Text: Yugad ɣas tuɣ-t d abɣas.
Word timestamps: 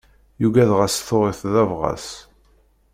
Yugad 0.41 0.69
ɣas 0.79 0.95
tuɣ-t 1.07 1.41
d 1.53 1.55
abɣas. 1.63 2.07